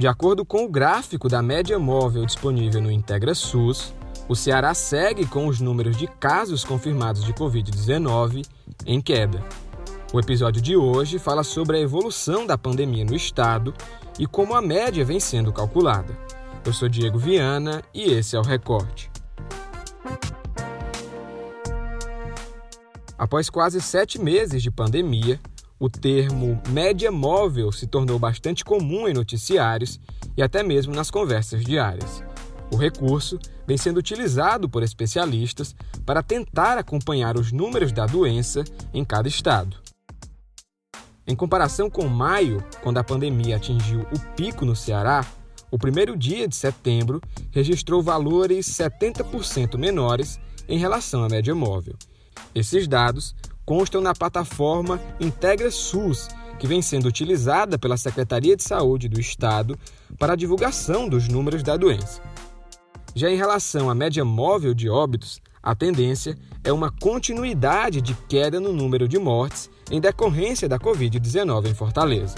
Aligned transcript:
De 0.00 0.08
acordo 0.08 0.46
com 0.46 0.64
o 0.64 0.68
gráfico 0.70 1.28
da 1.28 1.42
média 1.42 1.78
móvel 1.78 2.24
disponível 2.24 2.80
no 2.80 2.90
Integra 2.90 3.34
SUS, 3.34 3.92
o 4.30 4.34
Ceará 4.34 4.72
segue 4.72 5.26
com 5.26 5.46
os 5.46 5.60
números 5.60 5.94
de 5.94 6.06
casos 6.06 6.64
confirmados 6.64 7.22
de 7.22 7.34
Covid-19 7.34 8.46
em 8.86 8.98
queda. 8.98 9.44
O 10.10 10.18
episódio 10.18 10.62
de 10.62 10.74
hoje 10.74 11.18
fala 11.18 11.44
sobre 11.44 11.76
a 11.76 11.80
evolução 11.80 12.46
da 12.46 12.56
pandemia 12.56 13.04
no 13.04 13.14
estado 13.14 13.74
e 14.18 14.26
como 14.26 14.54
a 14.54 14.62
média 14.62 15.04
vem 15.04 15.20
sendo 15.20 15.52
calculada. 15.52 16.16
Eu 16.64 16.72
sou 16.72 16.88
Diego 16.88 17.18
Viana 17.18 17.82
e 17.92 18.04
esse 18.04 18.34
é 18.34 18.38
o 18.38 18.42
Recorte. 18.42 19.10
Após 23.18 23.50
quase 23.50 23.82
sete 23.82 24.18
meses 24.18 24.62
de 24.62 24.70
pandemia, 24.70 25.38
o 25.80 25.88
termo 25.88 26.60
média 26.68 27.10
móvel 27.10 27.72
se 27.72 27.86
tornou 27.86 28.18
bastante 28.18 28.62
comum 28.62 29.08
em 29.08 29.14
noticiários 29.14 29.98
e 30.36 30.42
até 30.42 30.62
mesmo 30.62 30.94
nas 30.94 31.10
conversas 31.10 31.64
diárias. 31.64 32.22
O 32.70 32.76
recurso 32.76 33.38
vem 33.66 33.78
sendo 33.78 33.96
utilizado 33.96 34.68
por 34.68 34.82
especialistas 34.82 35.74
para 36.04 36.22
tentar 36.22 36.76
acompanhar 36.76 37.38
os 37.38 37.50
números 37.50 37.92
da 37.92 38.04
doença 38.04 38.62
em 38.92 39.02
cada 39.02 39.26
estado. 39.26 39.78
Em 41.26 41.34
comparação 41.34 41.88
com 41.88 42.06
maio, 42.06 42.62
quando 42.82 42.98
a 42.98 43.04
pandemia 43.04 43.56
atingiu 43.56 44.00
o 44.12 44.18
pico 44.36 44.66
no 44.66 44.76
Ceará, 44.76 45.24
o 45.70 45.78
primeiro 45.78 46.16
dia 46.16 46.46
de 46.46 46.56
setembro 46.56 47.22
registrou 47.50 48.02
valores 48.02 48.66
70% 48.66 49.78
menores 49.78 50.38
em 50.68 50.78
relação 50.78 51.24
à 51.24 51.28
média 51.28 51.54
móvel. 51.54 51.94
Esses 52.54 52.86
dados 52.86 53.34
constam 53.70 54.00
na 54.00 54.12
plataforma 54.12 55.00
Integra 55.20 55.70
SUS, 55.70 56.26
que 56.58 56.66
vem 56.66 56.82
sendo 56.82 57.06
utilizada 57.06 57.78
pela 57.78 57.96
Secretaria 57.96 58.56
de 58.56 58.64
Saúde 58.64 59.08
do 59.08 59.20
Estado 59.20 59.78
para 60.18 60.32
a 60.32 60.36
divulgação 60.36 61.08
dos 61.08 61.28
números 61.28 61.62
da 61.62 61.76
doença. 61.76 62.20
Já 63.14 63.30
em 63.30 63.36
relação 63.36 63.88
à 63.88 63.94
média 63.94 64.24
móvel 64.24 64.74
de 64.74 64.90
óbitos, 64.90 65.40
a 65.62 65.72
tendência 65.72 66.36
é 66.64 66.72
uma 66.72 66.90
continuidade 66.90 68.00
de 68.00 68.12
queda 68.28 68.58
no 68.58 68.72
número 68.72 69.06
de 69.06 69.20
mortes 69.20 69.70
em 69.88 70.00
decorrência 70.00 70.68
da 70.68 70.76
Covid-19 70.76 71.68
em 71.68 71.74
Fortaleza. 71.74 72.34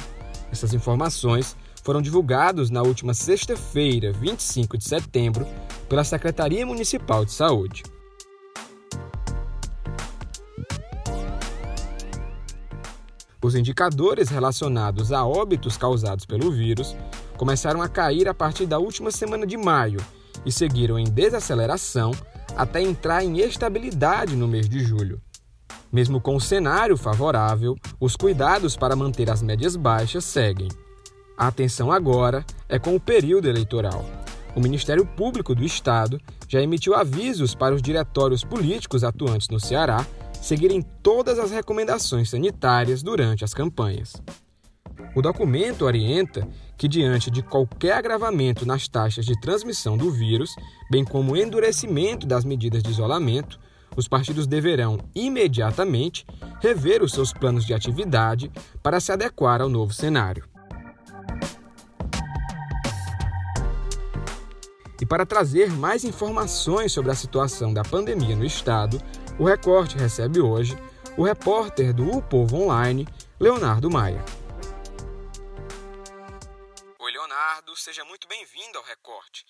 Essas 0.52 0.74
informações 0.74 1.56
foram 1.82 2.02
divulgadas 2.02 2.68
na 2.68 2.82
última 2.82 3.14
sexta-feira, 3.14 4.12
25 4.12 4.76
de 4.76 4.84
setembro, 4.84 5.46
pela 5.88 6.04
Secretaria 6.04 6.66
Municipal 6.66 7.24
de 7.24 7.32
Saúde. 7.32 7.84
Os 13.42 13.56
indicadores 13.56 14.28
relacionados 14.28 15.12
a 15.12 15.26
óbitos 15.26 15.76
causados 15.76 16.24
pelo 16.24 16.52
vírus 16.52 16.96
começaram 17.36 17.82
a 17.82 17.88
cair 17.88 18.28
a 18.28 18.34
partir 18.34 18.66
da 18.66 18.78
última 18.78 19.10
semana 19.10 19.44
de 19.44 19.56
maio 19.56 20.00
e 20.46 20.52
seguiram 20.52 20.96
em 20.96 21.04
desaceleração 21.04 22.12
até 22.56 22.80
entrar 22.80 23.24
em 23.24 23.40
estabilidade 23.40 24.36
no 24.36 24.46
mês 24.46 24.68
de 24.68 24.78
julho. 24.78 25.20
Mesmo 25.92 26.20
com 26.20 26.36
o 26.36 26.40
cenário 26.40 26.96
favorável, 26.96 27.74
os 27.98 28.14
cuidados 28.14 28.76
para 28.76 28.94
manter 28.94 29.28
as 29.28 29.42
médias 29.42 29.74
baixas 29.74 30.24
seguem. 30.24 30.68
A 31.36 31.48
atenção 31.48 31.90
agora 31.90 32.44
é 32.68 32.78
com 32.78 32.94
o 32.94 33.00
período 33.00 33.48
eleitoral. 33.48 34.04
O 34.54 34.60
Ministério 34.60 35.04
Público 35.04 35.54
do 35.54 35.64
Estado 35.64 36.20
já 36.46 36.60
emitiu 36.60 36.94
avisos 36.94 37.54
para 37.54 37.74
os 37.74 37.82
diretórios 37.82 38.44
políticos 38.44 39.02
atuantes 39.02 39.48
no 39.48 39.58
Ceará 39.58 40.06
seguirem 40.42 40.82
todas 41.02 41.38
as 41.38 41.50
recomendações 41.50 42.28
sanitárias 42.28 43.02
durante 43.02 43.44
as 43.44 43.54
campanhas. 43.54 44.12
O 45.14 45.22
documento 45.22 45.84
orienta 45.84 46.46
que, 46.76 46.88
diante 46.88 47.30
de 47.30 47.42
qualquer 47.42 47.92
agravamento 47.92 48.66
nas 48.66 48.88
taxas 48.88 49.24
de 49.24 49.40
transmissão 49.40 49.96
do 49.96 50.10
vírus, 50.10 50.54
bem 50.90 51.04
como 51.04 51.36
endurecimento 51.36 52.26
das 52.26 52.44
medidas 52.44 52.82
de 52.82 52.90
isolamento, 52.90 53.58
os 53.96 54.08
partidos 54.08 54.46
deverão 54.46 54.98
imediatamente 55.14 56.26
rever 56.60 57.02
os 57.02 57.12
seus 57.12 57.32
planos 57.32 57.64
de 57.64 57.74
atividade 57.74 58.50
para 58.82 59.00
se 59.00 59.12
adequar 59.12 59.60
ao 59.60 59.68
novo 59.68 59.92
cenário. 59.92 60.44
E 65.00 65.04
para 65.04 65.26
trazer 65.26 65.70
mais 65.70 66.04
informações 66.04 66.92
sobre 66.92 67.10
a 67.10 67.14
situação 67.14 67.74
da 67.74 67.82
pandemia 67.82 68.36
no 68.36 68.44
estado, 68.44 69.02
o 69.38 69.44
Recorte 69.44 69.96
recebe 69.96 70.40
hoje 70.40 70.76
o 71.16 71.24
repórter 71.24 71.92
do 71.94 72.10
O 72.10 72.22
Povo 72.22 72.56
Online, 72.62 73.06
Leonardo 73.40 73.90
Maia. 73.90 74.22
Oi, 76.98 77.12
Leonardo, 77.12 77.76
seja 77.76 78.04
muito 78.04 78.26
bem-vindo 78.28 78.78
ao 78.78 78.84
Recorte. 78.84 79.44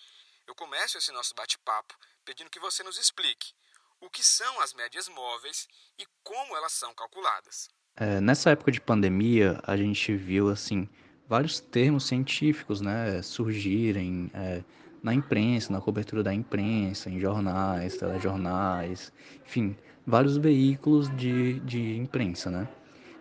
Eu 0.46 0.54
começo 0.54 0.98
esse 0.98 1.12
nosso 1.12 1.34
bate-papo 1.34 1.94
pedindo 2.24 2.50
que 2.50 2.60
você 2.60 2.82
nos 2.82 2.98
explique 2.98 3.52
o 4.00 4.10
que 4.10 4.24
são 4.24 4.60
as 4.60 4.74
médias 4.74 5.08
móveis 5.08 5.68
e 5.98 6.04
como 6.22 6.56
elas 6.56 6.72
são 6.72 6.92
calculadas. 6.94 7.68
É, 7.96 8.20
nessa 8.20 8.50
época 8.50 8.72
de 8.72 8.80
pandemia, 8.80 9.60
a 9.64 9.76
gente 9.76 10.14
viu 10.16 10.48
assim 10.48 10.88
vários 11.28 11.60
termos 11.60 12.06
científicos 12.06 12.80
né, 12.80 13.22
surgirem 13.22 14.30
é, 14.34 14.64
na 15.02 15.12
imprensa, 15.12 15.72
na 15.72 15.80
cobertura 15.80 16.22
da 16.22 16.32
imprensa, 16.32 17.10
em 17.10 17.18
jornais, 17.18 17.96
telejornais, 17.96 19.12
enfim, 19.44 19.76
vários 20.06 20.36
veículos 20.36 21.14
de, 21.16 21.60
de 21.60 21.96
imprensa, 21.96 22.50
né? 22.50 22.68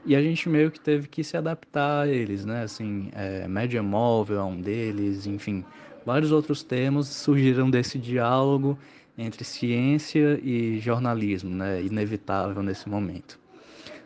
E 0.06 0.16
a 0.16 0.22
gente 0.22 0.50
meio 0.50 0.72
que 0.72 0.80
teve 0.80 1.08
que 1.08 1.24
se 1.24 1.38
adaptar 1.38 2.04
a 2.04 2.08
eles, 2.08 2.46
né? 2.46 2.64
Assim, 2.64 3.10
é, 3.14 3.48
média 3.48 3.82
móvel 3.84 4.40
é 4.40 4.44
um 4.44 4.60
deles, 4.60 5.28
enfim, 5.28 5.64
vários 6.06 6.32
outros 6.32 6.64
termos 6.64 7.08
surgiram 7.08 7.70
desse 7.70 8.00
diálogo 8.00 8.78
entre 9.18 9.44
ciência 9.44 10.40
e 10.44 10.80
jornalismo, 10.80 11.54
né? 11.56 11.82
Inevitável 11.84 12.64
nesse 12.64 12.90
momento. 12.90 13.41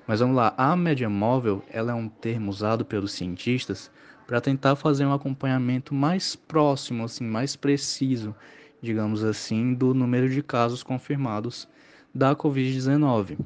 Mas 0.07 0.19
vamos 0.19 0.35
lá, 0.35 0.53
a 0.55 0.75
média 0.75 1.09
móvel, 1.09 1.63
ela 1.69 1.91
é 1.91 1.95
um 1.95 2.07
termo 2.07 2.51
usado 2.51 2.85
pelos 2.85 3.11
cientistas 3.11 3.89
para 4.27 4.39
tentar 4.39 4.75
fazer 4.75 5.05
um 5.05 5.13
acompanhamento 5.13 5.93
mais 5.93 6.35
próximo, 6.35 7.03
assim, 7.03 7.23
mais 7.23 7.55
preciso, 7.55 8.35
digamos 8.81 9.23
assim, 9.23 9.73
do 9.73 9.93
número 9.93 10.29
de 10.29 10.43
casos 10.43 10.83
confirmados 10.83 11.67
da 12.13 12.35
Covid-19. 12.35 13.37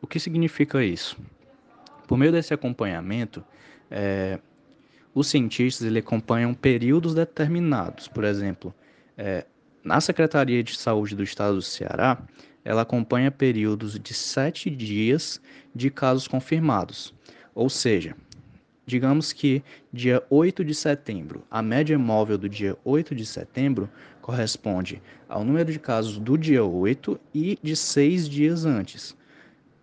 O 0.00 0.06
que 0.06 0.18
significa 0.18 0.82
isso? 0.84 1.16
Por 2.08 2.18
meio 2.18 2.32
desse 2.32 2.52
acompanhamento, 2.52 3.44
é, 3.90 4.40
os 5.14 5.28
cientistas 5.28 5.86
ele 5.86 6.00
acompanham 6.00 6.52
períodos 6.54 7.14
determinados. 7.14 8.08
Por 8.08 8.24
exemplo, 8.24 8.74
é, 9.16 9.46
na 9.82 10.00
Secretaria 10.00 10.62
de 10.62 10.76
Saúde 10.76 11.14
do 11.14 11.22
Estado 11.22 11.56
do 11.56 11.62
Ceará, 11.62 12.18
ela 12.64 12.82
acompanha 12.82 13.30
períodos 13.30 13.98
de 13.98 14.14
sete 14.14 14.70
dias 14.70 15.40
de 15.74 15.90
casos 15.90 16.28
confirmados. 16.28 17.14
Ou 17.54 17.68
seja, 17.68 18.14
Digamos 18.90 19.32
que 19.32 19.62
dia 19.92 20.20
8 20.28 20.64
de 20.64 20.74
setembro, 20.74 21.44
a 21.48 21.62
média 21.62 21.96
móvel 21.96 22.36
do 22.36 22.48
dia 22.48 22.76
8 22.84 23.14
de 23.14 23.24
setembro 23.24 23.88
corresponde 24.20 25.00
ao 25.28 25.44
número 25.44 25.70
de 25.70 25.78
casos 25.78 26.18
do 26.18 26.36
dia 26.36 26.64
8 26.64 27.20
e 27.32 27.56
de 27.62 27.76
seis 27.76 28.28
dias 28.28 28.64
antes, 28.64 29.16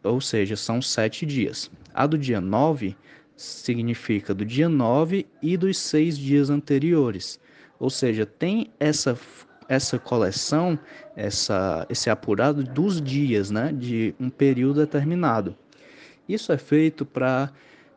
ou 0.03 0.19
seja, 0.19 0.57
são 0.57 0.81
sete 0.81 1.25
dias. 1.25 1.71
A 1.93 2.05
do 2.05 2.17
dia 2.17 2.41
9 2.41 2.97
significa 3.37 4.33
do 4.33 4.43
dia 4.43 4.67
9 4.67 5.25
e 5.41 5.55
dos 5.55 5.77
seis 5.77 6.17
dias 6.17 6.49
anteriores, 6.49 7.39
ou 7.79 7.89
seja, 7.89 8.25
tem 8.25 8.71
essa 8.77 9.17
essa 9.67 9.99
coleção, 9.99 10.77
essa, 11.15 11.85
esse 11.89 12.09
apurado 12.09 12.63
dos 12.63 13.01
dias, 13.01 13.51
né, 13.51 13.71
de 13.73 14.15
um 14.19 14.29
período 14.29 14.79
determinado. 14.79 15.55
Isso 16.27 16.51
é 16.51 16.57
feito 16.57 17.05
para 17.05 17.51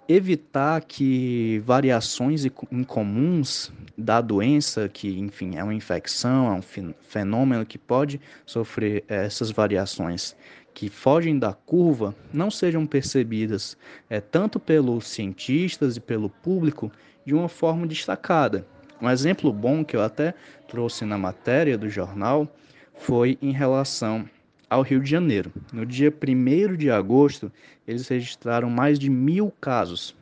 evitar 0.09 0.81
que 0.83 1.63
variações 1.65 2.45
incomuns 2.45 3.72
da 3.97 4.21
doença, 4.21 4.89
que 4.89 5.19
enfim 5.19 5.57
é 5.57 5.63
uma 5.63 5.75
infecção, 5.75 6.49
é 6.49 6.53
um 6.53 6.93
fenômeno 7.01 7.65
que 7.65 7.78
pode 7.78 8.21
sofrer 8.45 9.05
eh, 9.09 9.27
essas 9.27 9.53
variações 9.53 10.34
que 10.75 10.89
fogem 10.89 11.39
da 11.39 11.53
curva, 11.53 12.15
não 12.33 12.51
sejam 12.51 12.87
percebidas 12.87 13.77
é, 14.09 14.21
tanto 14.21 14.59
pelos 14.59 15.07
cientistas 15.07 15.97
e 15.97 16.01
pelo 16.01 16.28
público 16.31 16.91
de 17.25 17.34
uma 17.34 17.49
forma 17.49 17.87
destacada. 17.87 18.66
Um 19.01 19.09
exemplo 19.09 19.53
bom 19.53 19.83
que 19.83 19.97
eu 19.97 20.03
até 20.03 20.35
trouxe 20.69 21.07
na 21.07 21.17
matéria 21.17 21.79
do 21.79 21.89
jornal 21.89 22.47
foi 22.95 23.39
em 23.41 23.51
relação 23.51 24.29
ao 24.69 24.83
Rio 24.83 25.01
de 25.01 25.11
Janeiro. 25.11 25.51
No 25.73 25.87
dia 25.87 26.13
1 26.13 26.77
de 26.77 26.91
agosto, 26.91 27.51
eles 27.89 28.07
registraram 28.09 28.69
mais 28.69 28.99
de 28.99 29.09
mil 29.09 29.51
casos. 29.61 30.15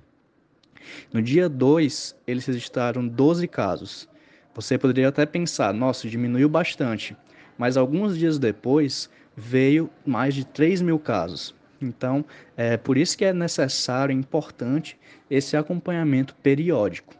No 1.12 1.20
dia 1.20 1.48
2, 1.48 2.16
eles 2.26 2.46
registraram 2.46 3.06
12 3.06 3.48
casos. 3.48 4.08
Você 4.54 4.78
poderia 4.78 5.08
até 5.08 5.26
pensar, 5.26 5.74
nossa, 5.74 6.08
diminuiu 6.08 6.48
bastante. 6.48 7.16
Mas 7.58 7.76
alguns 7.76 8.16
dias 8.16 8.38
depois, 8.38 9.10
veio 9.36 9.90
mais 10.06 10.34
de 10.34 10.46
3 10.46 10.82
mil 10.82 10.98
casos. 10.98 11.54
Então, 11.80 12.24
é 12.56 12.76
por 12.76 12.96
isso 12.96 13.18
que 13.18 13.24
é 13.24 13.32
necessário, 13.32 14.12
importante, 14.12 14.96
esse 15.28 15.56
acompanhamento 15.56 16.34
periódico. 16.36 17.14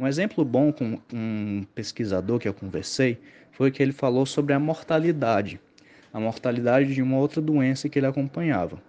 Um 0.00 0.06
exemplo 0.08 0.46
bom 0.46 0.72
com 0.72 0.98
um 1.12 1.62
pesquisador 1.74 2.38
que 2.38 2.48
eu 2.48 2.54
conversei 2.54 3.18
foi 3.52 3.70
que 3.70 3.82
ele 3.82 3.92
falou 3.92 4.24
sobre 4.24 4.54
a 4.54 4.58
mortalidade, 4.58 5.60
a 6.10 6.18
mortalidade 6.18 6.94
de 6.94 7.02
uma 7.02 7.18
outra 7.18 7.38
doença 7.38 7.86
que 7.86 7.98
ele 7.98 8.06
acompanhava. 8.06 8.82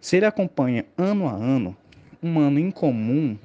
Se 0.00 0.16
ele 0.16 0.24
acompanha 0.24 0.86
ano 0.96 1.28
a 1.28 1.32
ano, 1.32 1.76
um 2.22 2.38
ano 2.38 2.58
incomum 2.58 3.36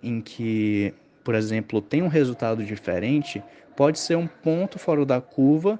em 0.00 0.20
que, 0.20 0.94
por 1.24 1.34
exemplo, 1.34 1.82
tem 1.82 2.04
um 2.04 2.08
resultado 2.08 2.62
diferente, 2.64 3.42
pode 3.74 3.98
ser 3.98 4.16
um 4.16 4.28
ponto 4.28 4.78
fora 4.78 5.04
da 5.04 5.20
curva 5.20 5.76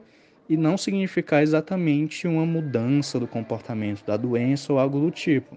e 0.49 0.57
não 0.57 0.77
significar 0.77 1.41
exatamente 1.41 2.27
uma 2.27 2.45
mudança 2.45 3.21
do 3.21 3.29
comportamento 3.29 4.05
da 4.05 4.17
doença 4.17 4.73
ou 4.73 4.81
algo 4.81 4.99
do 4.99 5.13
tipo, 5.13 5.57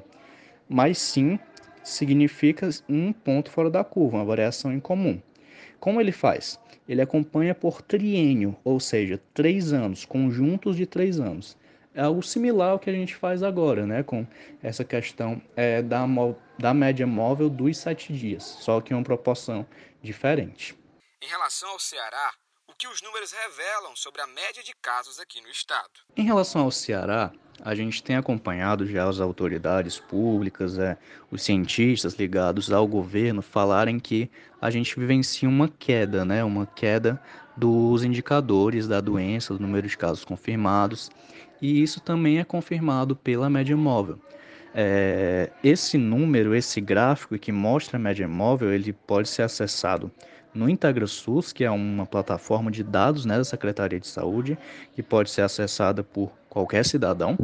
mas 0.69 0.99
sim 0.99 1.39
significa 1.83 2.69
um 2.87 3.11
ponto 3.11 3.49
fora 3.51 3.69
da 3.69 3.83
curva, 3.83 4.17
uma 4.17 4.25
variação 4.25 4.71
incomum. 4.71 5.21
Como 5.79 5.99
ele 5.99 6.11
faz? 6.11 6.59
Ele 6.87 7.01
acompanha 7.01 7.55
por 7.55 7.81
triênio, 7.81 8.55
ou 8.63 8.79
seja, 8.79 9.19
três 9.33 9.73
anos, 9.73 10.05
conjuntos 10.05 10.75
de 10.75 10.85
três 10.85 11.19
anos. 11.19 11.57
É 11.93 12.01
algo 12.01 12.23
similar 12.23 12.71
ao 12.71 12.79
que 12.79 12.89
a 12.89 12.93
gente 12.93 13.15
faz 13.15 13.43
agora, 13.43 13.85
né? 13.85 14.01
Com 14.03 14.25
essa 14.63 14.83
questão 14.83 15.41
é, 15.55 15.81
da, 15.81 16.05
da 16.57 16.73
média 16.73 17.05
móvel 17.05 17.49
dos 17.49 17.77
sete 17.77 18.13
dias, 18.13 18.43
só 18.43 18.79
que 18.79 18.93
em 18.93 18.97
uma 18.97 19.03
proporção 19.03 19.65
diferente. 20.01 20.77
Em 21.21 21.27
relação 21.27 21.69
ao 21.69 21.79
Ceará, 21.79 22.31
o 22.71 22.75
que 22.77 22.87
os 22.87 23.01
números 23.01 23.33
revelam 23.33 23.93
sobre 23.95 24.21
a 24.21 24.27
média 24.27 24.63
de 24.63 24.73
casos 24.81 25.19
aqui 25.19 25.41
no 25.41 25.49
estado? 25.49 25.89
Em 26.15 26.23
relação 26.23 26.61
ao 26.61 26.71
Ceará, 26.71 27.31
a 27.61 27.75
gente 27.75 28.01
tem 28.01 28.15
acompanhado 28.15 28.87
já 28.87 29.07
as 29.07 29.19
autoridades 29.19 29.99
públicas, 29.99 30.77
é, 30.79 30.97
os 31.29 31.43
cientistas 31.43 32.13
ligados 32.13 32.71
ao 32.71 32.87
governo 32.87 33.41
falarem 33.41 33.99
que 33.99 34.31
a 34.61 34.69
gente 34.69 34.97
vivencia 34.97 35.49
uma 35.49 35.67
queda, 35.67 36.23
né, 36.23 36.43
uma 36.45 36.65
queda 36.65 37.21
dos 37.57 38.05
indicadores 38.05 38.87
da 38.87 39.01
doença, 39.01 39.53
do 39.53 39.59
número 39.59 39.87
de 39.87 39.97
casos 39.97 40.23
confirmados, 40.23 41.11
e 41.61 41.83
isso 41.83 41.99
também 41.99 42.39
é 42.39 42.45
confirmado 42.45 43.17
pela 43.17 43.49
média 43.49 43.75
móvel. 43.75 44.17
É, 44.73 45.51
esse 45.61 45.97
número, 45.97 46.55
esse 46.55 46.79
gráfico 46.79 47.37
que 47.37 47.51
mostra 47.51 47.97
a 47.97 47.99
média 47.99 48.27
móvel, 48.29 48.71
ele 48.71 48.93
pode 48.93 49.27
ser 49.27 49.41
acessado 49.41 50.09
no 50.53 50.69
IntegraSUS, 50.69 51.53
que 51.53 51.63
é 51.63 51.71
uma 51.71 52.05
plataforma 52.05 52.69
de 52.69 52.83
dados 52.83 53.25
né, 53.25 53.37
da 53.37 53.43
Secretaria 53.43 53.99
de 53.99 54.07
Saúde, 54.07 54.57
que 54.93 55.01
pode 55.01 55.29
ser 55.29 55.41
acessada 55.41 56.03
por 56.03 56.31
qualquer 56.49 56.85
cidadão. 56.85 57.37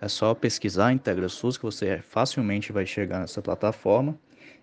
É 0.00 0.08
só 0.08 0.34
pesquisar 0.34 0.92
IntegraSUS 0.92 1.56
que 1.56 1.64
você 1.64 2.00
facilmente 2.08 2.72
vai 2.72 2.86
chegar 2.86 3.20
nessa 3.20 3.42
plataforma. 3.42 4.16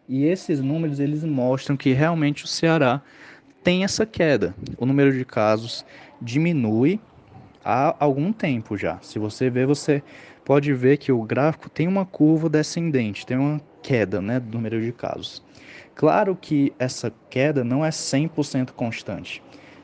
E 0.07 0.25
esses 0.25 0.59
números 0.59 0.99
eles 0.99 1.23
mostram 1.23 1.75
que 1.75 1.91
realmente 1.91 2.45
o 2.45 2.47
Ceará 2.47 3.01
tem 3.63 3.83
essa 3.83 4.05
queda. 4.05 4.55
O 4.77 4.85
número 4.85 5.11
de 5.11 5.25
casos 5.25 5.85
diminui 6.21 6.99
há 7.63 7.95
algum 7.99 8.31
tempo 8.31 8.77
já. 8.77 8.99
Se 9.01 9.17
você 9.17 9.49
ver, 9.49 9.65
você 9.65 10.03
pode 10.45 10.71
ver 10.73 10.97
que 10.97 11.11
o 11.11 11.23
gráfico 11.23 11.69
tem 11.69 11.87
uma 11.87 12.05
curva 12.05 12.47
descendente, 12.47 13.25
tem 13.25 13.37
uma 13.37 13.59
queda 13.85 14.19
né, 14.19 14.39
do 14.39 14.57
número 14.57 14.81
de 14.81 14.91
casos. 14.91 15.43
Claro 15.93 16.35
que 16.35 16.73
essa 16.79 17.13
queda 17.29 17.63
não 17.63 17.85
é 17.85 17.89
100% 17.89 18.71
constante. 18.71 19.43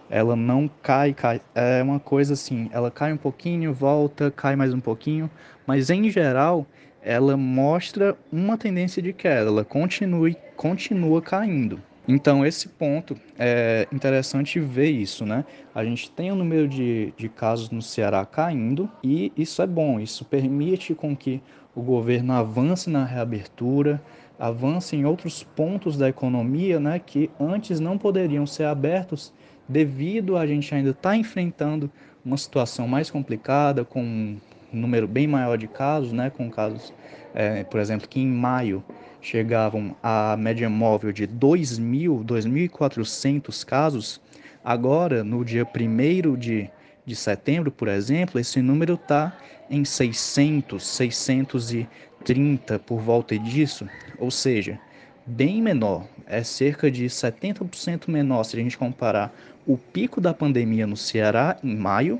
Ela 0.09 0.35
não 0.35 0.67
cai, 0.81 1.13
cai, 1.13 1.39
é 1.53 1.83
uma 1.83 1.99
coisa 1.99 2.33
assim, 2.33 2.67
ela 2.73 2.89
cai 2.89 3.13
um 3.13 3.17
pouquinho, 3.17 3.71
volta, 3.71 4.31
cai 4.31 4.55
mais 4.55 4.73
um 4.73 4.79
pouquinho, 4.79 5.29
mas 5.67 5.91
em 5.91 6.09
geral 6.09 6.65
ela 7.03 7.37
mostra 7.37 8.17
uma 8.31 8.57
tendência 8.57 9.03
de 9.03 9.13
queda, 9.13 9.49
ela 9.49 9.63
continue, 9.63 10.35
continua 10.55 11.21
caindo. 11.21 11.79
Então, 12.07 12.45
esse 12.45 12.67
ponto 12.67 13.15
é 13.37 13.87
interessante 13.91 14.59
ver 14.59 14.89
isso, 14.89 15.25
né? 15.25 15.45
A 15.73 15.83
gente 15.83 16.09
tem 16.09 16.31
o 16.31 16.33
um 16.33 16.37
número 16.37 16.67
de, 16.67 17.13
de 17.15 17.29
casos 17.29 17.69
no 17.69 17.81
Ceará 17.81 18.25
caindo 18.25 18.89
e 19.03 19.31
isso 19.37 19.61
é 19.61 19.67
bom, 19.67 19.99
isso 19.99 20.25
permite 20.25 20.95
com 20.95 21.15
que 21.15 21.41
o 21.75 21.81
governo 21.81 22.33
avance 22.33 22.89
na 22.89 23.05
reabertura, 23.05 24.01
avance 24.39 24.95
em 24.95 25.05
outros 25.05 25.43
pontos 25.43 25.95
da 25.95 26.09
economia 26.09 26.79
né, 26.79 26.99
que 26.99 27.29
antes 27.39 27.79
não 27.79 27.97
poderiam 27.97 28.45
ser 28.47 28.63
abertos 28.63 29.31
devido 29.69 30.35
a 30.35 30.45
gente 30.45 30.73
ainda 30.73 30.89
estar 30.89 31.11
tá 31.11 31.15
enfrentando 31.15 31.89
uma 32.25 32.37
situação 32.37 32.87
mais 32.87 33.09
complicada, 33.09 33.85
com 33.85 34.01
um 34.03 34.39
número 34.73 35.07
bem 35.07 35.27
maior 35.27 35.57
de 35.57 35.67
casos, 35.67 36.11
né, 36.11 36.29
com 36.29 36.49
casos, 36.49 36.91
é, 37.33 37.63
por 37.63 37.79
exemplo, 37.79 38.07
que 38.07 38.19
em 38.19 38.27
maio 38.27 38.83
chegavam 39.21 39.95
a 40.01 40.35
média 40.35 40.69
móvel 40.69 41.11
de 41.11 41.27
2.000, 41.27 42.25
2.400 42.25 43.63
casos, 43.65 44.21
agora, 44.63 45.23
no 45.23 45.45
dia 45.45 45.65
1 45.65 46.35
de, 46.35 46.69
de 47.05 47.15
setembro, 47.15 47.71
por 47.71 47.87
exemplo, 47.87 48.39
esse 48.39 48.61
número 48.61 48.95
está 48.95 49.37
em 49.69 49.85
600, 49.85 50.85
630 50.85 52.79
por 52.79 52.99
volta 52.99 53.37
disso, 53.37 53.87
ou 54.17 54.31
seja, 54.31 54.79
bem 55.25 55.61
menor, 55.61 56.05
é 56.25 56.43
cerca 56.43 56.89
de 56.89 57.05
70% 57.05 58.09
menor 58.09 58.43
se 58.43 58.57
a 58.57 58.59
gente 58.59 58.77
comparar 58.77 59.33
o 59.67 59.77
pico 59.77 60.19
da 60.19 60.33
pandemia 60.33 60.87
no 60.87 60.97
Ceará 60.97 61.57
em 61.63 61.75
maio 61.75 62.19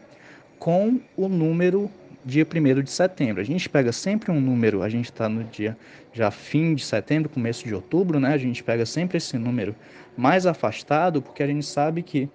com 0.60 1.00
o 1.18 1.28
número 1.28 1.90
dia 2.26 2.46
1 2.46 2.82
de 2.82 2.92
setembro. 2.92 3.42
A 3.42 3.46
gente 3.46 3.70
pega 3.70 3.92
sempre 3.92 4.32
um 4.32 4.40
número, 4.40 4.82
a 4.82 4.90
gente 4.90 5.06
está 5.06 5.28
no 5.28 5.44
dia 5.44 5.78
já 6.14 6.30
fim 6.32 6.76
de 6.76 6.84
setembro, 6.84 7.30
começo 7.30 7.66
de 7.66 7.74
outubro, 7.74 8.20
né? 8.20 8.34
A 8.34 8.38
gente 8.38 8.64
pega 8.64 8.86
sempre 8.86 9.18
esse 9.18 9.38
número 9.38 9.76
mais 10.16 10.46
afastado, 10.46 11.22
porque 11.22 11.42
a 11.42 11.48
gente 11.48 11.66
sabe 11.66 12.04
que 12.04 12.30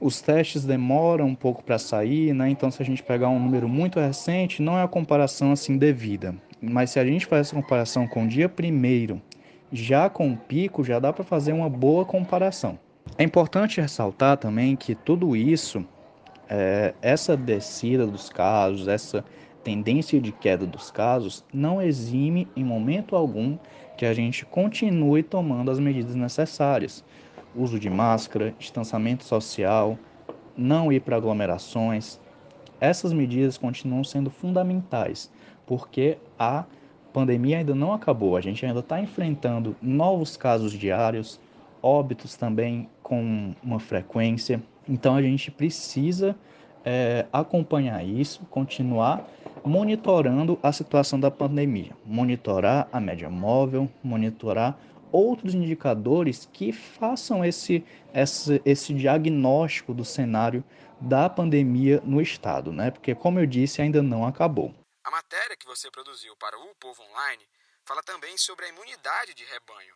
os 0.00 0.20
testes 0.20 0.64
demoram 0.64 1.26
um 1.26 1.34
pouco 1.34 1.62
para 1.62 1.78
sair, 1.78 2.34
né? 2.34 2.48
Então, 2.48 2.70
se 2.70 2.82
a 2.82 2.84
gente 2.84 3.02
pegar 3.02 3.28
um 3.28 3.38
número 3.38 3.68
muito 3.68 4.00
recente, 4.00 4.60
não 4.60 4.76
é 4.76 4.82
a 4.82 4.88
comparação 4.88 5.52
assim 5.52 5.78
devida. 5.78 6.34
Mas 6.60 6.90
se 6.90 6.98
a 6.98 7.04
gente 7.04 7.26
faz 7.26 7.48
essa 7.48 7.56
comparação 7.56 8.06
com 8.06 8.24
o 8.24 8.28
dia 8.28 8.48
primeiro, 8.48 9.20
já 9.70 10.10
com 10.10 10.32
o 10.32 10.36
pico, 10.36 10.84
já 10.84 10.98
dá 10.98 11.12
para 11.12 11.24
fazer 11.24 11.52
uma 11.52 11.68
boa 11.68 12.04
comparação. 12.04 12.78
É 13.16 13.24
importante 13.24 13.80
ressaltar 13.80 14.36
também 14.36 14.74
que 14.74 14.94
tudo 14.94 15.36
isso, 15.36 15.84
é, 16.48 16.94
essa 17.00 17.36
descida 17.36 18.06
dos 18.06 18.28
casos, 18.28 18.88
essa 18.88 19.24
tendência 19.62 20.20
de 20.20 20.32
queda 20.32 20.66
dos 20.66 20.90
casos, 20.90 21.44
não 21.52 21.80
exime 21.80 22.48
em 22.56 22.64
momento 22.64 23.14
algum 23.14 23.56
que 23.96 24.04
a 24.04 24.12
gente 24.12 24.44
continue 24.44 25.22
tomando 25.22 25.70
as 25.70 25.78
medidas 25.78 26.14
necessárias 26.14 27.04
uso 27.54 27.78
de 27.78 27.90
máscara, 27.90 28.54
distanciamento 28.58 29.24
social, 29.24 29.98
não 30.56 30.92
ir 30.92 31.00
para 31.00 31.16
aglomerações. 31.16 32.20
Essas 32.80 33.12
medidas 33.12 33.56
continuam 33.58 34.02
sendo 34.02 34.30
fundamentais, 34.30 35.30
porque 35.66 36.18
a 36.38 36.64
pandemia 37.12 37.58
ainda 37.58 37.74
não 37.74 37.92
acabou, 37.92 38.36
a 38.36 38.40
gente 38.40 38.64
ainda 38.64 38.80
está 38.80 39.00
enfrentando 39.00 39.76
novos 39.80 40.36
casos 40.36 40.72
diários, 40.72 41.38
óbitos 41.82 42.36
também 42.36 42.88
com 43.02 43.54
uma 43.62 43.78
frequência. 43.78 44.62
Então 44.88 45.16
a 45.16 45.22
gente 45.22 45.50
precisa 45.50 46.36
é, 46.84 47.26
acompanhar 47.32 48.04
isso, 48.04 48.44
continuar 48.46 49.28
monitorando 49.64 50.58
a 50.62 50.72
situação 50.72 51.18
da 51.18 51.30
pandemia, 51.30 51.96
monitorar 52.04 52.88
a 52.92 53.00
média 53.00 53.30
móvel, 53.30 53.90
monitorar 54.02 54.78
outros 55.12 55.54
indicadores 55.54 56.48
que 56.52 56.72
façam 56.72 57.44
esse, 57.44 57.84
esse, 58.14 58.62
esse 58.64 58.94
diagnóstico 58.94 59.92
do 59.92 60.04
cenário 60.04 60.64
da 61.00 61.28
pandemia 61.28 62.00
no 62.04 62.20
estado, 62.20 62.72
né? 62.72 62.90
Porque, 62.90 63.14
como 63.14 63.38
eu 63.38 63.46
disse, 63.46 63.82
ainda 63.82 64.02
não 64.02 64.26
acabou. 64.26 64.74
A 65.04 65.10
matéria 65.10 65.56
que 65.56 65.66
você 65.66 65.90
produziu 65.90 66.34
para 66.36 66.56
o 66.56 66.74
Povo 66.76 67.02
Online 67.02 67.42
fala 67.84 68.02
também 68.02 68.36
sobre 68.38 68.64
a 68.64 68.68
imunidade 68.68 69.34
de 69.34 69.44
rebanho. 69.44 69.94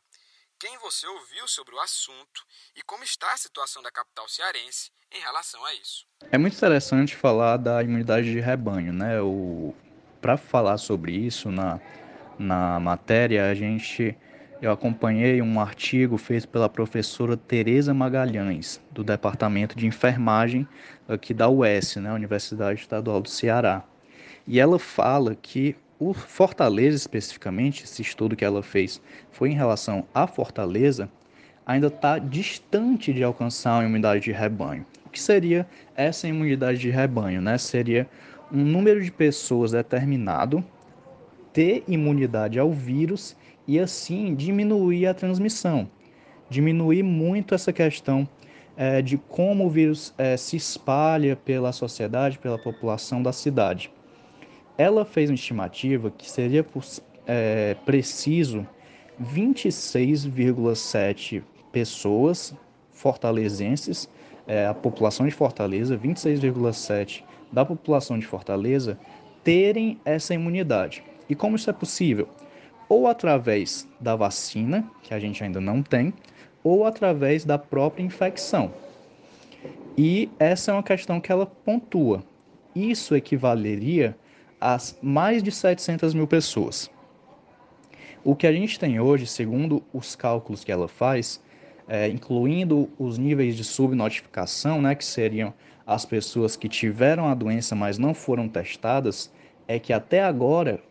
Quem 0.59 0.79
você 0.79 1.07
ouviu 1.07 1.47
sobre 1.47 1.75
o 1.75 1.81
assunto 1.81 2.43
e 2.75 2.83
como 2.83 3.05
está 3.05 3.31
a 3.31 3.37
situação 3.37 3.83
da 3.83 3.91
capital 3.91 4.27
cearense 4.27 4.91
em 5.13 5.21
relação 5.21 5.63
a 5.63 5.75
isso? 5.75 6.07
É 6.33 6.39
muito 6.39 6.57
interessante 6.57 7.15
falar 7.15 7.59
da 7.59 7.83
imunidade 7.83 8.33
de 8.33 8.41
rebanho, 8.41 8.91
né? 8.91 9.17
Para 10.19 10.39
falar 10.39 10.79
sobre 10.79 11.13
isso 11.13 11.51
na, 11.51 11.79
na 12.39 12.81
matéria, 12.81 13.51
a 13.51 13.55
gente 13.55 14.17
eu 14.63 14.73
acompanhei 14.73 15.43
um 15.43 15.61
artigo 15.61 16.17
feito 16.17 16.49
pela 16.49 16.71
professora 16.71 17.37
Tereza 17.37 17.93
Magalhães, 17.93 18.81
do 18.91 19.05
Departamento 19.05 19.77
de 19.77 19.87
Enfermagem 19.87 20.67
aqui 21.07 21.35
da 21.35 21.51
UES, 21.51 21.97
né, 21.97 22.11
Universidade 22.11 22.81
Estadual 22.81 23.21
do 23.21 23.29
Ceará. 23.29 23.85
E 24.47 24.59
ela 24.59 24.79
fala 24.79 25.35
que 25.35 25.77
o 25.99 26.13
Fortaleza, 26.13 26.97
especificamente, 26.97 27.85
esse 27.85 28.03
estudo 28.03 28.37
que 28.37 28.45
ela 28.45 28.63
fez 28.63 29.01
foi 29.31 29.51
em 29.51 29.55
relação 29.55 30.07
à 30.15 30.27
Fortaleza, 30.27 31.09
ainda 31.65 31.87
está 31.87 32.19
distante 32.19 33.13
de 33.13 33.25
alcançar 33.25 33.81
a 33.81 33.85
imunidade 33.85 34.25
de 34.25 34.33
rebanho. 34.33 34.85
O 35.07 35.09
que 35.09 35.21
seria 35.21 35.67
essa 35.95 36.29
imunidade 36.29 36.79
de 36.79 36.91
rebanho? 36.91 37.41
Né? 37.41 37.57
Seria 37.57 38.07
um 38.53 38.63
número 38.63 39.03
de 39.03 39.11
pessoas 39.11 39.73
determinado 39.73 40.63
ter 41.53 41.83
imunidade 41.89 42.59
ao 42.59 42.71
vírus 42.71 43.35
e 43.67 43.81
assim 43.81 44.35
diminuir 44.35 45.07
a 45.07 45.15
transmissão. 45.15 45.89
diminuir 46.49 47.03
muito 47.03 47.55
essa 47.55 47.73
questão 47.73 48.29
é, 48.77 49.03
de 49.03 49.17
como 49.17 49.67
o 49.67 49.71
vírus 49.71 50.15
é, 50.17 50.37
se 50.37 50.57
espalha 50.57 51.35
pela 51.35 51.73
sociedade, 51.73 52.39
pela 52.39 52.59
população 52.59 53.21
da 53.23 53.33
cidade. 53.33 53.91
Ela 54.79 55.05
fez 55.05 55.31
uma 55.31 55.35
estimativa 55.35 56.11
que 56.11 56.31
seria 56.31 56.65
é, 57.27 57.75
preciso 57.85 58.67
26,7 59.23 61.43
pessoas 61.73 62.55
fortalezenses, 62.93 64.09
é, 64.47 64.67
a 64.67 64.75
população 64.75 65.27
de 65.27 65.33
Fortaleza, 65.33 65.97
26,7 65.97 67.25
da 67.51 67.65
população 67.65 68.19
de 68.19 68.27
Fortaleza, 68.27 68.99
terem 69.43 69.99
essa 70.05 70.35
imunidade. 70.35 71.03
E 71.29 71.35
como 71.35 71.57
isso 71.57 71.71
é 71.71 71.73
possível? 71.73 72.29
Ou 72.89 73.07
através 73.07 73.89
da 74.01 74.15
vacina, 74.15 74.89
que 75.03 75.13
a 75.13 75.19
gente 75.19 75.43
ainda 75.43 75.61
não 75.61 75.83
tem, 75.83 76.15
ou 76.63 76.85
através 76.85 77.45
da 77.45 77.59
própria 77.59 78.05
infecção. 78.05 78.73
E 79.97 80.29
essa 80.39 80.71
é 80.71 80.75
uma 80.75 80.83
questão 80.83 81.21
que 81.21 81.33
ela 81.33 81.47
pontua. 81.47 82.23
Isso 82.75 83.17
equivaleria 83.17 84.15
a 84.67 84.79
mais 85.01 85.45
de 85.45 85.53
700 85.53 86.13
mil 86.13 86.27
pessoas. 86.27 86.91
O 88.25 88.35
que 88.35 88.49
a 88.49 88.53
gente 88.53 88.81
tem 88.81 88.99
hoje, 88.99 89.25
segundo 89.25 89.81
os 89.93 90.17
cálculos 90.17 90.65
que 90.65 90.73
ela 90.73 90.89
faz, 90.89 91.41
é, 91.87 92.09
incluindo 92.09 92.91
os 92.99 93.17
níveis 93.17 93.57
de 93.57 93.63
subnotificação, 93.63 94.83
né, 94.83 94.97
que 94.97 95.05
seriam 95.05 95.55
as 95.87 96.05
pessoas 96.05 96.57
que 96.57 96.69
tiveram 96.69 97.29
a 97.29 97.35
doença, 97.35 97.77
mas 97.77 97.97
não 97.97 98.13
foram 98.13 98.49
testadas, 98.49 99.31
é 99.69 99.79
que 99.79 99.93
até 99.93 100.25
agora 100.25 100.83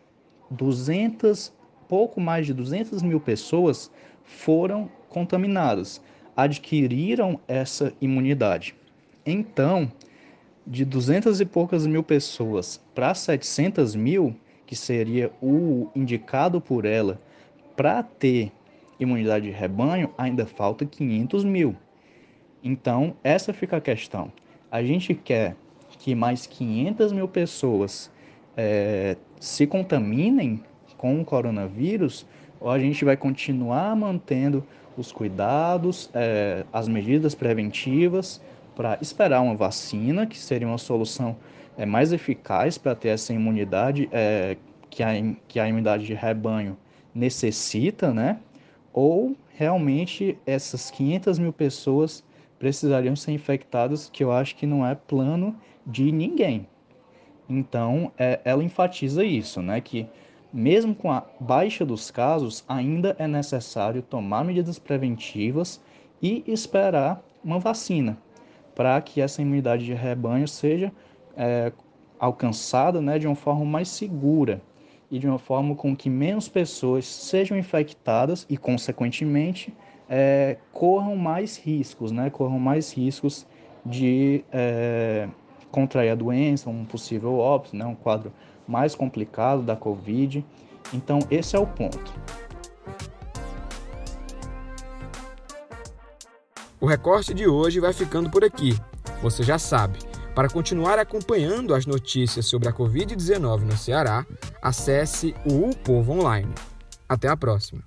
200, 0.50 1.52
pouco 1.86 2.18
mais 2.18 2.46
de 2.46 2.54
200 2.54 3.02
mil 3.02 3.20
pessoas 3.20 3.90
foram 4.24 4.90
contaminadas, 5.10 6.00
adquiriram 6.34 7.38
essa 7.46 7.92
imunidade. 8.00 8.74
Então, 9.26 9.92
de 10.66 10.84
200 10.84 11.40
e 11.40 11.44
poucas 11.44 11.86
mil 11.86 12.02
pessoas 12.02 12.80
para 12.94 13.14
700 13.14 13.94
mil, 13.94 14.34
que 14.66 14.74
seria 14.74 15.30
o 15.40 15.88
indicado 15.94 16.60
por 16.60 16.84
ela 16.84 17.20
para 17.76 18.02
ter 18.02 18.50
imunidade 18.98 19.46
de 19.46 19.52
rebanho, 19.52 20.10
ainda 20.18 20.44
falta 20.44 20.84
500 20.84 21.44
mil. 21.44 21.76
Então, 22.64 23.14
essa 23.22 23.52
fica 23.52 23.76
a 23.76 23.80
questão. 23.80 24.32
A 24.70 24.82
gente 24.82 25.14
quer 25.14 25.54
que 25.98 26.14
mais 26.14 26.46
500 26.46 27.12
mil 27.12 27.28
pessoas 27.28 28.10
é, 28.56 29.16
se 29.38 29.66
contaminem 29.66 30.62
com 30.96 31.20
o 31.20 31.24
coronavírus 31.24 32.26
ou 32.58 32.70
a 32.70 32.78
gente 32.78 33.04
vai 33.04 33.16
continuar 33.16 33.94
mantendo 33.94 34.64
os 34.96 35.12
cuidados, 35.12 36.10
é, 36.14 36.64
as 36.72 36.88
medidas 36.88 37.34
preventivas 37.34 38.40
para 38.76 38.98
esperar 39.00 39.40
uma 39.40 39.56
vacina, 39.56 40.26
que 40.26 40.38
seria 40.38 40.68
uma 40.68 40.76
solução 40.76 41.34
é, 41.78 41.86
mais 41.86 42.12
eficaz 42.12 42.76
para 42.76 42.94
ter 42.94 43.08
essa 43.08 43.32
imunidade 43.32 44.06
é, 44.12 44.58
que, 44.90 45.02
a, 45.02 45.08
que 45.48 45.58
a 45.58 45.66
imunidade 45.66 46.04
de 46.04 46.12
rebanho 46.12 46.76
necessita, 47.14 48.12
né? 48.12 48.38
Ou 48.92 49.34
realmente 49.48 50.38
essas 50.46 50.90
500 50.90 51.38
mil 51.38 51.52
pessoas 51.52 52.22
precisariam 52.58 53.16
ser 53.16 53.32
infectadas, 53.32 54.10
que 54.10 54.22
eu 54.22 54.30
acho 54.30 54.54
que 54.54 54.66
não 54.66 54.86
é 54.86 54.94
plano 54.94 55.56
de 55.86 56.12
ninguém. 56.12 56.68
Então, 57.48 58.12
é, 58.18 58.40
ela 58.44 58.62
enfatiza 58.62 59.24
isso, 59.24 59.62
né? 59.62 59.80
Que 59.80 60.06
mesmo 60.52 60.94
com 60.94 61.10
a 61.10 61.24
baixa 61.40 61.84
dos 61.84 62.10
casos, 62.10 62.62
ainda 62.68 63.16
é 63.18 63.26
necessário 63.26 64.02
tomar 64.02 64.44
medidas 64.44 64.78
preventivas 64.78 65.80
e 66.22 66.44
esperar 66.46 67.22
uma 67.42 67.58
vacina 67.58 68.18
para 68.76 69.00
que 69.00 69.22
essa 69.22 69.40
imunidade 69.40 69.86
de 69.86 69.94
rebanho 69.94 70.46
seja 70.46 70.92
é, 71.34 71.72
alcançada 72.18 73.00
né, 73.00 73.18
de 73.18 73.26
uma 73.26 73.34
forma 73.34 73.64
mais 73.64 73.88
segura 73.88 74.60
e 75.10 75.18
de 75.18 75.26
uma 75.26 75.38
forma 75.38 75.74
com 75.74 75.96
que 75.96 76.10
menos 76.10 76.46
pessoas 76.46 77.06
sejam 77.06 77.56
infectadas 77.56 78.46
e, 78.50 78.56
consequentemente, 78.56 79.74
é, 80.08 80.58
corram 80.72 81.16
mais 81.16 81.56
riscos, 81.56 82.12
né, 82.12 82.28
corram 82.28 82.58
mais 82.58 82.92
riscos 82.92 83.46
de 83.84 84.44
é, 84.52 85.26
contrair 85.70 86.10
a 86.10 86.14
doença, 86.14 86.68
um 86.68 86.84
possível 86.84 87.38
óbito, 87.38 87.74
né, 87.74 87.86
um 87.86 87.94
quadro 87.94 88.30
mais 88.68 88.94
complicado 88.94 89.62
da 89.62 89.74
Covid. 89.74 90.44
Então, 90.92 91.18
esse 91.30 91.56
é 91.56 91.58
o 91.58 91.66
ponto. 91.66 92.12
O 96.78 96.86
recorte 96.86 97.32
de 97.32 97.46
hoje 97.46 97.80
vai 97.80 97.92
ficando 97.92 98.30
por 98.30 98.44
aqui. 98.44 98.78
Você 99.22 99.42
já 99.42 99.58
sabe. 99.58 99.98
Para 100.34 100.50
continuar 100.50 100.98
acompanhando 100.98 101.74
as 101.74 101.86
notícias 101.86 102.44
sobre 102.46 102.68
a 102.68 102.72
Covid-19 102.72 103.60
no 103.60 103.76
Ceará, 103.76 104.26
acesse 104.60 105.34
o 105.46 105.70
U 105.70 105.76
Povo 105.76 106.12
Online. 106.12 106.52
Até 107.08 107.28
a 107.28 107.36
próxima. 107.36 107.82